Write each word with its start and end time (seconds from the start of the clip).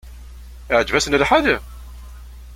Iɛǧeb-asen 0.71 1.17
lḥal? 1.21 1.45